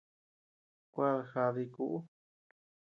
[0.93, 1.95] Kuad jaadii kuʼu.